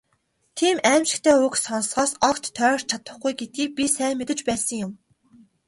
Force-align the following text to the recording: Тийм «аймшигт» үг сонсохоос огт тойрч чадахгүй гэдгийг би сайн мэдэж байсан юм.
Тийм 0.57 0.77
«аймшигт» 0.91 1.25
үг 1.45 1.53
сонсохоос 1.65 2.11
огт 2.29 2.43
тойрч 2.57 2.83
чадахгүй 2.89 3.33
гэдгийг 3.39 3.71
би 3.77 3.85
сайн 3.95 4.13
мэдэж 4.17 4.39
байсан 4.47 4.75
юм. 4.85 4.91